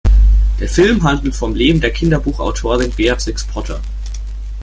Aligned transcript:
Der 0.59 0.67
Film 0.67 1.03
handelt 1.03 1.35
vom 1.35 1.53
Leben 1.53 1.79
der 1.79 1.91
Kinderbuchautorin 1.93 2.89
Beatrix 2.95 3.45
Potter. 3.45 3.79